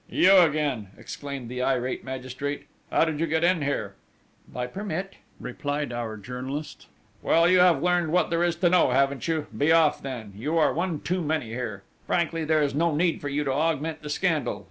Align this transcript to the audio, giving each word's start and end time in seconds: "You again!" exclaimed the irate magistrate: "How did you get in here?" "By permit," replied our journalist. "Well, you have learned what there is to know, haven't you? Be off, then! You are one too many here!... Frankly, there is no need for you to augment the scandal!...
"You 0.09 0.37
again!" 0.39 0.87
exclaimed 0.97 1.47
the 1.47 1.61
irate 1.61 2.03
magistrate: 2.03 2.65
"How 2.91 3.05
did 3.05 3.19
you 3.19 3.27
get 3.27 3.43
in 3.43 3.61
here?" 3.61 3.93
"By 4.51 4.65
permit," 4.65 5.17
replied 5.39 5.93
our 5.93 6.17
journalist. 6.17 6.87
"Well, 7.21 7.47
you 7.47 7.59
have 7.59 7.83
learned 7.83 8.11
what 8.11 8.31
there 8.31 8.41
is 8.43 8.55
to 8.55 8.69
know, 8.71 8.89
haven't 8.89 9.27
you? 9.27 9.45
Be 9.55 9.71
off, 9.71 10.01
then! 10.01 10.33
You 10.35 10.57
are 10.57 10.73
one 10.73 11.01
too 11.01 11.21
many 11.21 11.49
here!... 11.49 11.83
Frankly, 12.07 12.43
there 12.43 12.63
is 12.63 12.73
no 12.73 12.95
need 12.95 13.21
for 13.21 13.29
you 13.29 13.43
to 13.43 13.53
augment 13.53 14.01
the 14.01 14.09
scandal!... 14.09 14.59